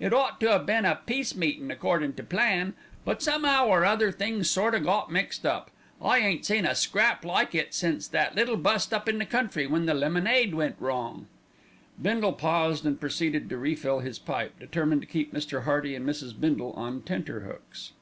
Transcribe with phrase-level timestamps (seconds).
[0.00, 2.72] "It ought to 'ave been a peace meetin', accordin' to plan;
[3.04, 5.44] but some'ow or other things sort o' got mixed.
[5.44, 9.66] I ain't seen a scrap like it since that little bust up in the country
[9.66, 11.26] when the lemonade went wrong."
[12.00, 15.64] Bindle paused and proceeded to refill his pipe, determined to keep Mr.
[15.64, 16.32] Hearty and Mrs.
[16.40, 17.92] Bindle on tenter hooks.